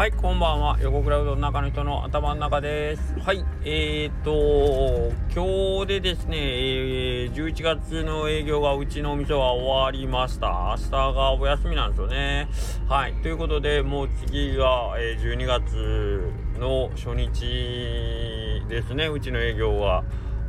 [0.00, 0.78] はい、こんばんは。
[0.80, 3.20] 横クラウドの中の人の頭の中です。
[3.20, 10.74] はい、えーと、今日でですね、えー、11月の営業がうちのお店は終わりました。
[10.80, 12.48] 明日がお休みなんですよね。
[12.88, 20.02] はい、ということで、もう次が、えー、12月の初日ですね、うちの営業は。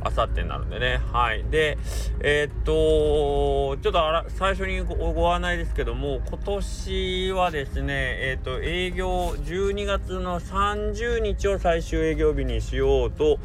[0.04, 1.00] あさってになるんでね。
[1.12, 1.44] はい。
[1.44, 1.78] で、
[2.20, 13.38] えー、っと、ちょっとあら最初にご案内ですけども、今年はですね、えー、っと、営業12月の30日を最終営業日にしようと、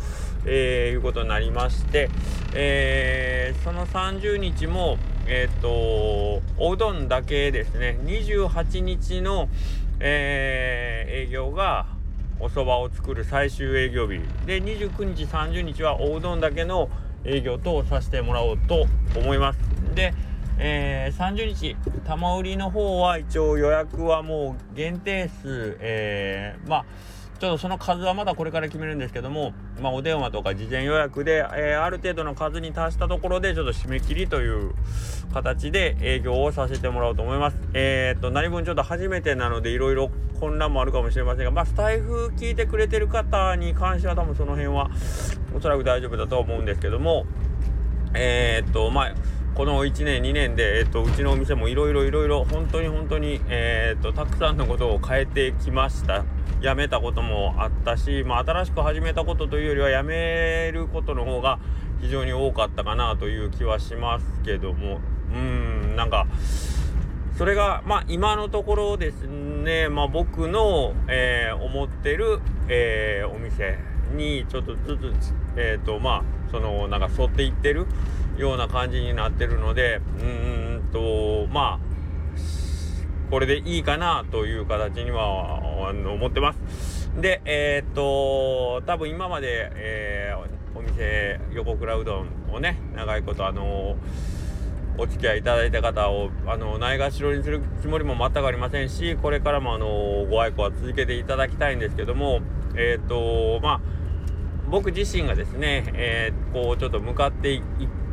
[0.46, 2.10] えー、いうことになりまして、
[2.54, 4.98] えー、その30日も、
[5.28, 5.70] えっと、
[6.58, 9.50] おうどんだけですね、28日の、
[10.00, 11.97] え、営業が、
[12.40, 14.20] お蕎麦を作る最終営業日。
[14.46, 16.90] で29日30日はおうどんだけの
[17.24, 19.60] 営業とさせてもらおうと思います。
[19.96, 20.14] で、
[20.60, 26.86] えー、30日玉売りの方は一応予約はもう限定数、えー、まあ
[27.40, 34.74] ちょっとその数はまだこれから決めるんですけども、まあ、お電話とか事前予約で、えー、ある程度の数に達したところでちょっと締め切りという
[35.34, 37.58] 形で営業をさせてもらおうと思います。
[37.74, 44.90] えー、っと何分ちょっと初めてなのでいろいろ混乱もあるかもしれませんが、まあ、スタイフ聞いてくれてる方に関しては多分その辺は
[45.56, 47.26] おそらく大丈夫だと思うんですけども
[48.14, 49.14] えー、っとまあ
[49.56, 56.24] この1年2年で、えっと、うちのお店もいろいろいろいろ本当に本当に、えー、っとたくさんのことを変えてきました
[56.62, 61.60] 辞めたこともあったし、まあ、新しく始めたことというよりは辞めることの方が
[62.02, 65.00] 非常に多かったかなという気はしますけども。
[65.34, 66.28] うんなんか
[67.38, 73.78] それがまあ今のところですね、まあ、僕の、えー、思ってる、えー、お店
[74.16, 77.86] にちょっとずつえっ、ー、とまあそのなんか沿っていってる
[78.38, 81.87] ような感じになってるのでうんとまあ
[83.30, 87.12] これでいいかなという形には思ってます。
[87.20, 93.96] で、えー、っと、多分今まで、えー、お店、横倉うどんをね、長いこと、あの
[95.00, 102.42] お付き合いいただいた方を、あのないがしろにするつもりも全くありませんし、これからも、あのご愛顧は続けていただきたいんですけども、
[102.76, 103.82] えー、っと、まあ、
[104.70, 107.62] 僕自身がですね、えー、こう、ちょっと向かってい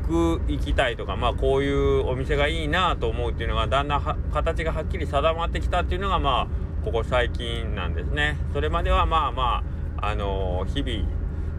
[0.07, 8.37] く行きたいとかまあこういうお店がいいなと思うっていうのがだんだん形がはっきり定まってきたっていうのがまあここ最近なんですね。
[8.53, 9.65] それまではまあま
[9.97, 11.09] ああのー、日々、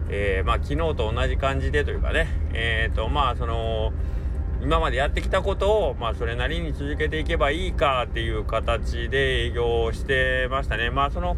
[0.08, 3.92] えー、まあ昨日と同じ感じでというかねえっ、ー、とまあその
[4.62, 10.90] 今までやってきたことをまあそれなりに続けていけばいいかっていう形で営業してましたね。
[10.90, 11.36] まあその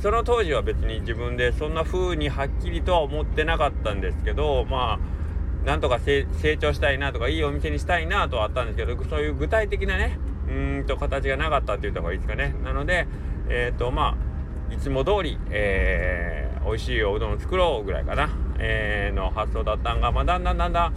[0.00, 4.98] その当時は別に自分でそんな風にはっきりとは思ってなかったんですけどまあ
[5.64, 6.26] なんとか成
[6.60, 10.18] 長したいなとかいいお店にしたいなとはあったんですけどそういう具体的なね
[10.48, 12.54] うんと形がなかったって言った方がいいですかね。
[12.64, 13.06] なので
[13.48, 14.16] えっ、ー、とま
[14.70, 20.94] あいつも通り、えー、美味しいおうどんを作ろうぐらいかな、えー、の発想だったんが、まあ、だんだんだんだん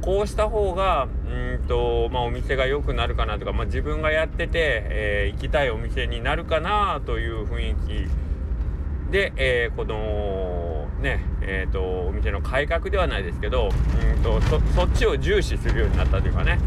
[0.00, 14.40] こうした方がうんと、まあ、お店が良くなるかなとか、まあ、自分がやってて、えー、行きたいお店になるかなという雰囲気で、えー、このねえーと、お店の改革ではないですけどうんと
[14.74, 16.58] そっちを重視するようになったというかね。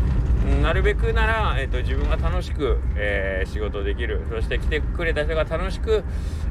[0.61, 4.21] なるべくなら、えーと、自分が楽しく、えー、仕事できる。
[4.29, 6.03] そして来てくれた人が楽しく、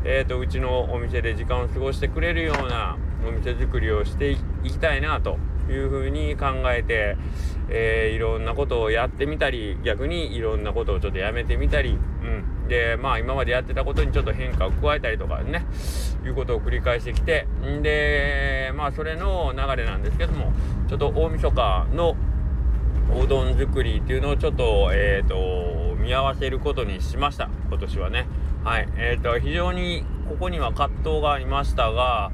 [0.03, 5.39] えーと、うちのお店で時間を過ごしてくれるようなお店作りをしていきたいなと
[5.71, 7.17] いうふうに考えて、
[7.69, 11.97] えー、いろんなことをやってみたり逆にいろんなことをちょっとやめてみたり、
[12.69, 15.67] でまあ今までやってたことにちょっと変化を加えたりとかね
[16.25, 20.53] いうことを繰り返してきてんでまあそれの流れなんですけども
[20.89, 22.17] ちょっと大晦日の
[23.13, 28.27] おうどん作りっていうのをちょっとえっ、ー、と見合わせることにしました今年はね。
[28.65, 28.89] はい。
[28.97, 32.33] えっ、ー、と非常にここには葛藤がありましたが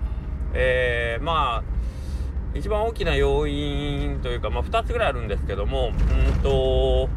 [0.52, 7.08] えー、まあ一番大きな要因というか、まあ、2つぐらいあるんですけども、うんと、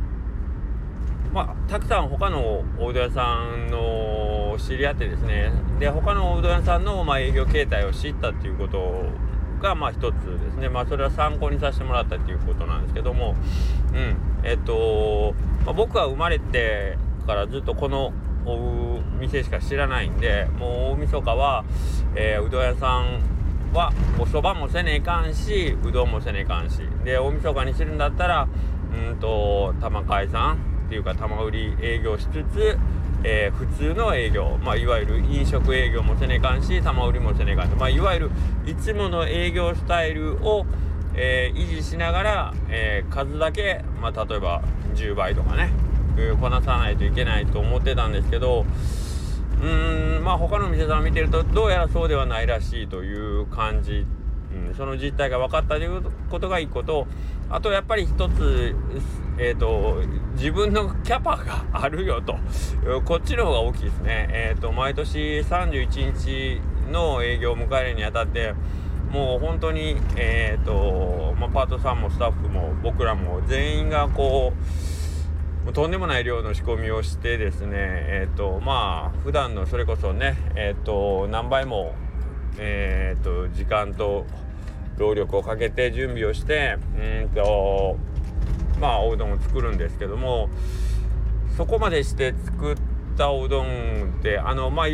[1.34, 9.06] まあ、たくさん他のおうどん屋さんの知り合ってですね、で、他のおうどん屋さんの、まあ、営業形態を知ったっていうこと
[9.60, 10.70] が、まあ、一つですね。
[10.70, 13.36] まあ、それは参考にさせてもらったっていうことなんですけども、
[13.94, 15.34] うん、えっと、
[15.66, 18.14] まあ、僕は生まれてからずっとこの
[18.46, 21.66] お店しか知らないんで、もう大晦日は、
[22.16, 23.22] えー、うどん屋さん
[23.74, 28.48] はお蕎麦もせねえかんしうどんもせねえかんしで大晦日にするんだったら
[28.94, 32.78] うんと玉海さんっていうか玉売り営業しつつ、
[33.24, 38.32] えー、普通の営業、まあ、いわゆる飲食営業もせねかんし玉売りもせねかんと、まあ、いわゆる
[38.66, 40.66] いつもの営業スタイルを、
[41.16, 44.62] えー、維持しながら、えー、数だけ、まあ、例えば
[44.96, 45.72] 10倍とかね
[46.40, 48.66] こなさないといけないと思ってたんですけど
[49.62, 54.06] うんまあ他の店さん見てるとどうやらそうではないらしいという感じ、
[54.54, 57.08] うん、その実態が分かったということが一個と
[57.50, 58.76] あとやっぱり一つ
[59.36, 60.04] えーと、
[60.36, 62.38] 自分のキャパがあるよと。
[63.04, 66.62] こっちの方が大きいですね、えーと、毎年31日
[66.92, 68.54] の営業を迎えるにあたって
[69.12, 74.54] もう本当に、えーとまあ、パートさんもスタッフも僕らも全員がこ
[75.68, 81.96] うとんでもない量の仕込みをしてですねえっ、とまあ普段のそれこそねえっ、と何倍も
[82.60, 84.26] えっ、と時間と
[84.98, 87.98] 労力をかけて準備をしてうんと
[88.80, 90.50] まあおうどんを作るんですけども
[91.58, 92.76] そこまでして作っ
[93.18, 94.88] たおうどんってあのまあ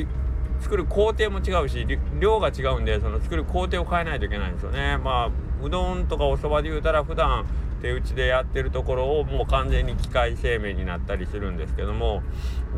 [0.61, 1.85] 作る工程も違うし
[2.19, 4.97] 量が違うんでその作る工程を変えないといけないんですよね。
[4.97, 7.45] まあうどんとかおそばで言うたら普段
[7.81, 12.23] 手打ちでやってるところをもう完全に機械製麺になったりするんですけども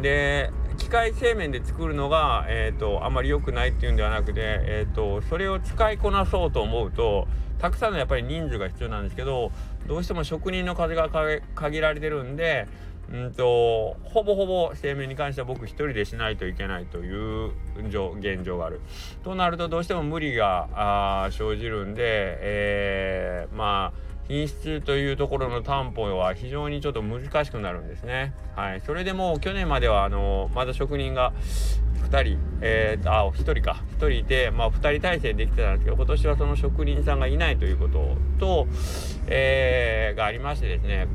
[0.01, 7.27] で機械製麺で作るのが、えーと、あまり良くないっていうんではなくて、えーと、それを使いこなそうと思うと
[7.59, 9.51] たくさんのやっぱり人数が必要なんですけど
[9.88, 11.09] どうしても職人の数が
[11.56, 12.68] 限られてるんで
[13.12, 18.79] うんとほぼほぼ製麺に関しては僕一人でしないといけないという現状がある。
[19.24, 28.33] となるとどうしても無理が生じるんで、えー、まあ品質というところの担保は非常にちょっと難しくなるんですね。
[28.56, 31.33] はい、それでもう去年まではあのまだ職人が
[32.10, 33.83] 2人、えー、あ1人か。
[33.92, 38.68] 1人いて、まあ、2人体制できてたんですけど今年はその職人さんがいないということと、
[39.28, 41.07] えー、がありましてですね。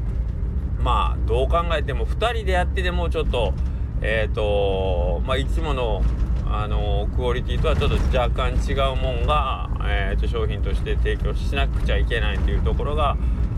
[0.79, 3.55] まあどう考えても2人でやってでもちょっと
[4.03, 6.03] えっ、ー、とまあいつもの
[6.49, 13.17] あのクオリティとはちょっと若干違うもんが、えー、と商品として提供しなくちゃいけないというところが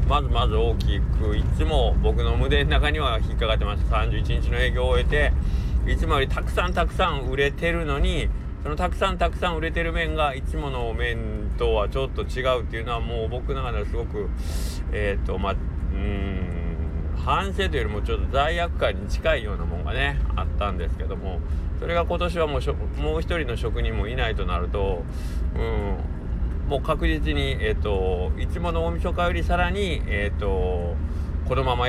[0.08, 3.96] まずまず大きくいつも僕の胸の中には引っかかってました。
[3.96, 5.32] 31日の営業を終えて
[5.90, 8.28] いつもよりたくさんたくさん売れてるのに
[8.62, 14.28] そのたくさんたくさん売れてる麺がいつもの麺とはちょっと違うっていうのはもう僕の中ではすごく
[14.92, 16.57] えっ、ー、とまあうん
[17.18, 21.40] 反省というよりもちょっと罪悪感に近いようなもんがねあったんですけども
[21.80, 25.02] それが今年はもうもう一人の職人もいないとなると、
[25.54, 25.96] うん、
[26.68, 30.96] もう確実に、えーと、いつもの大晦日よりさらに、えーと、
[31.48, 31.86] このまま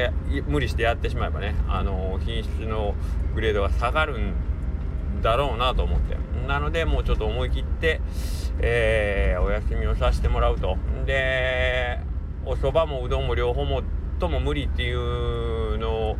[0.47, 2.95] 無理してやってしまえばね、あの品質の
[3.35, 4.33] グレードが下がるん
[5.21, 6.17] だろうなと思って。
[6.47, 7.99] なのでもうちょっと思い切って、
[8.59, 10.77] えー、お休みをさせてもらうと。
[11.05, 11.99] で
[12.45, 13.83] お蕎麦もうどんも両方も
[14.19, 16.17] とも無理っていうの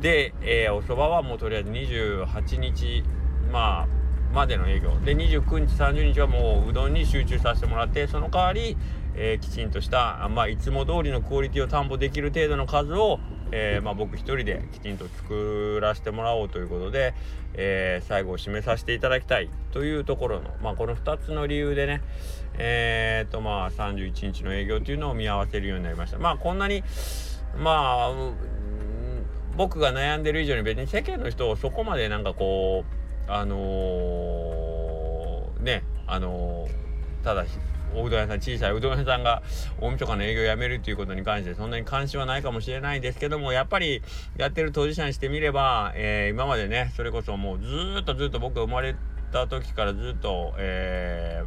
[0.00, 3.04] で、えー、おそばはもうとりあえず28日
[3.52, 3.88] まあ
[4.32, 4.98] までの営業。
[5.04, 8.76] で29日30日はもううどんに集中させてもらってその代わり、
[9.14, 13.20] えー、きちんとしたまあいつも通りのクオリティを担保できる程度の数を、
[13.56, 17.14] えー、まあ、僕一人できちんと作らせてもらおうということで、
[17.54, 22.02] えー、最後を締めさせていただきたいというところの、まあ、この2つの理由でね
[22.56, 26.18] えー、とまあ31日の営業というのを見合わせるようになりました。
[26.18, 26.84] まあこんなに
[27.58, 28.32] まあ
[29.56, 32.84] 僕が悩んでる以上に別に世間の人をそこまでなんかこ
[33.28, 37.44] うあのー、ねあのー、ただ
[37.94, 39.42] おうどん屋さん小さいうどん屋さんが
[39.80, 44.02] 大晦日の営業をやめるっていうことに関してそんなに関心はないかもしれないですけどもやっぱり
[44.36, 48.96] やってる当事者にしてみれば、えー、今までねそれこそもうずっとずっと僕が生まれ
[49.32, 51.44] た時からずっと、え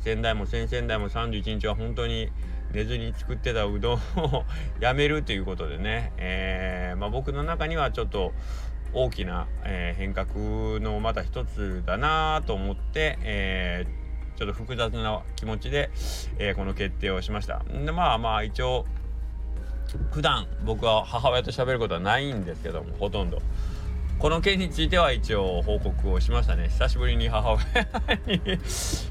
[0.00, 2.30] ー、先代も先々代も31日は本当に
[2.72, 4.44] 寝ずに作ってたうどんを
[4.80, 8.32] やめるということでね、えー、まあ、僕の中にはちょっと
[8.92, 14.03] 大きな、えー、変革のまた一つだなと思って、えー、
[14.36, 15.90] ちょっと複雑な気持ちで、
[16.38, 17.62] えこの決定をしました。
[17.64, 18.86] でまあまあ一応
[20.12, 23.40] 普段僕は母親と喋ることはないんですけどもほとんど。
[24.18, 28.58] この件については一応報告をしましたね久しぶりに母親に い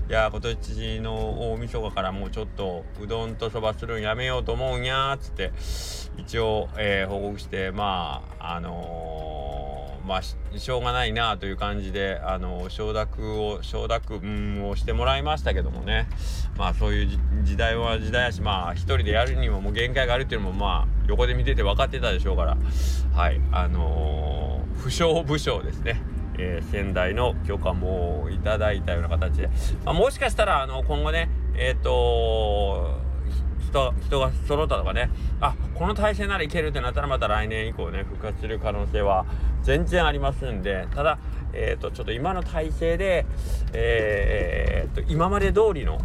[0.07, 5.51] や今年の大晦日からもうちょっとうどんとそばするんやめようと思うんやっつって
[6.17, 9.32] 一応、えー、報告してまああのー、
[10.05, 14.19] まあしょうがないなという感じであの承諾を承諾
[14.67, 16.07] をしてもらいましたけどもね。
[16.57, 22.57] まあそういう時代は時代やしまあ一人でやるにももう限界があるっていうのもまあ横で見てて分かってたでしょうから。
[23.13, 24.33] はいあのー
[24.83, 26.01] 不詳不詳ですね、
[26.37, 29.49] えー、先代の許可もいただいたような形で、
[29.85, 32.99] まあ、もしかしたらあの今後ねえっ、ー、と
[33.73, 35.09] 人人が揃ったとかね。
[35.41, 39.25] あこの体制ならいけるってなったらまた来年以降ね復活する可能性は
[39.63, 40.87] 全然ありますんで。
[40.93, 41.17] ただ
[41.55, 43.27] えーと、ちょっと今の体制で、
[43.73, 45.99] えー、と今まで通りの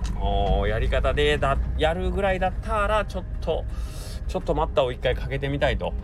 [0.67, 3.65] やり方でだやるぐらいだったらちょっと
[4.27, 5.95] ちょっと待ったを一回かけてみたいと、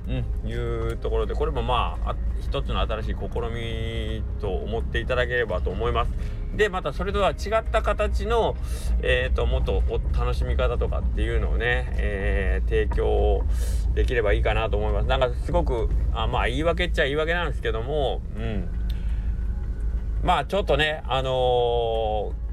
[0.47, 6.11] いうところでこれもまあ一つの新しい試みと思っていただければと思います。
[6.57, 8.57] でまたそれとは違った形の、
[9.03, 9.83] えーと、もっと
[10.17, 13.43] 楽しみ方とかっていうのをね、えー、提供
[13.95, 15.07] できればいいかなと思います。
[15.07, 18.69] なんかすごくあまあ言い訳っちゃ言い訳なんですけども、うん、
[20.23, 22.45] まあちょっとねあのー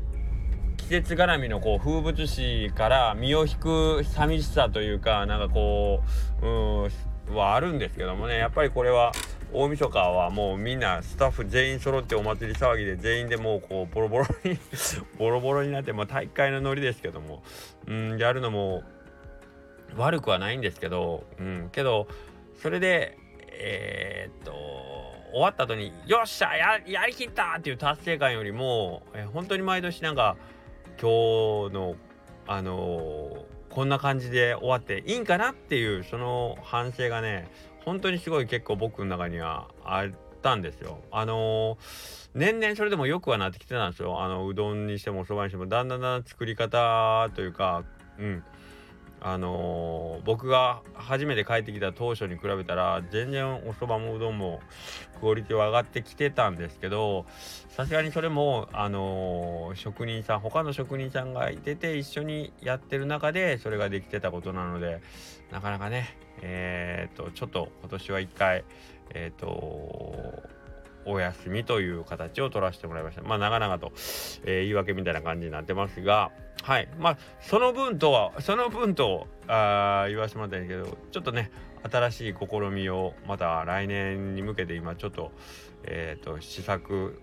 [0.77, 6.03] 季節絡みのこう風物詩から身を引く寂しさというかなんかこ
[6.41, 6.49] うう
[6.87, 6.91] ん
[7.33, 9.13] はあるんですけどもねやっぱりこれは
[9.53, 14.57] 大晦日はもうみんなスタッフ全員揃ってお祭り騒ぎで全員でもうこうボロボロに
[15.19, 17.43] ボロボロになってまあ大会のノリですけども
[17.85, 18.83] うんやるのも
[19.97, 22.07] 悪くはないんですけどうんけど
[22.55, 23.17] それで
[23.51, 24.53] えー、っと
[25.33, 30.37] 終わった後に「よっしゃややりきった!」っていう達成感よりも、え本当に毎年なんか
[31.01, 31.95] 今日の
[32.47, 37.47] あのー、こんな感じで終わっていいんかなっていうその反省がね
[37.85, 40.09] 本当にすごい結構僕の中にはあっ
[40.41, 40.99] たんですよ。
[41.11, 44.21] あのー、年々それでもよくはなってきてたんですよ。
[44.21, 47.83] あのうどんにしてもそばにしてもだんだんだん作り方というか
[48.19, 48.43] うん
[49.23, 54.59] あのー、僕が初めて帰ってきた当初に比べたら全然おそばもうどんも
[55.19, 57.27] クオリティは上がってきてたんですけど
[57.69, 65.01] さすがにそれも、あのー、職人さん他の職人さんがいてて一緒にやってる中でそれができてたことなので
[65.51, 68.63] なかなかねえー、っとちょっと今年は一回
[69.13, 70.41] え、っと
[71.05, 73.21] お休みという形を取らせてもらいました。
[73.21, 73.91] まあ長々と、
[74.45, 76.31] えー、言い訳みたいな感じになってますが、
[76.63, 76.87] はい。
[76.99, 81.51] まあその分とは、その分とあ言わせてもらったんですけど、ちょっとね、
[81.89, 85.31] 新しい試みをまた来年に向けて今ちょっと、
[85.83, 87.19] えっ、ー、と、試作、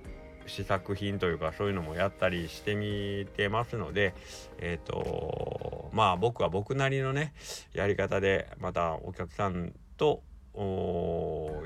[0.49, 4.15] 試作品というかそういうのもやったりしてみてますので
[4.59, 7.35] えっ、ー、とまあ僕は僕なりのね
[7.73, 10.23] やり方でまたお客さんと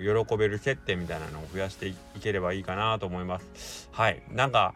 [0.02, 3.88] 喜べる接点みたいなのを増やしていければいいかなと思います。
[3.92, 4.23] はい。
[4.30, 4.75] なんか、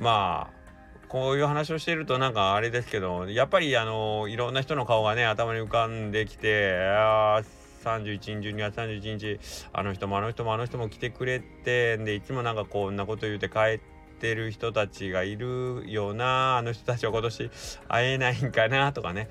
[0.00, 0.64] まあ、
[1.08, 7.42] こういう話をしているとなんかあれですけど、やっぱりあの、いろんな人の顔がね、頭に浮かんできて、あ
[7.84, 9.40] 31日、12月31日、
[9.72, 13.80] あの人もあの人もあの人も来てくれて、で、いつもなんかこんなこと言うて帰っ
[14.24, 17.50] てる人たちがいるよなあの人たちは今年
[17.88, 19.28] 会えないんかなとかね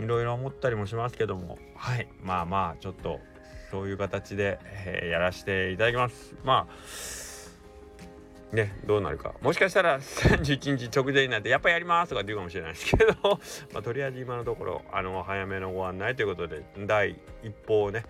[0.00, 3.20] いろいろ思ったりもしますけどもはいまあまあちょっと
[3.72, 6.34] そういう形で、えー、やらせていただきます。
[6.44, 7.22] まあ
[8.54, 9.32] ね、どうなるか。
[9.40, 13.14] もしかしたら31日直前になって、やっぱやりますとか言うかもしれないですけど
[13.72, 18.04] まあ、とりあえず今のところ、あの、早めのご案内ということで、第一報をね、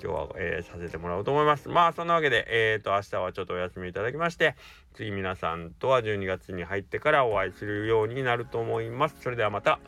[0.00, 1.68] 今日は、えー、させてもらおうと思います。
[1.68, 4.54] まあ、そんなわけで、えっ、ー、と、明日はちょっとお休みいただきまして、
[4.94, 9.16] 次皆さんとは12月に入ってからお会いするようになると思います。
[9.20, 9.80] それではまた、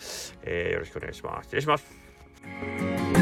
[0.43, 1.45] え、よろしくお願いします。
[1.45, 3.20] 失礼します。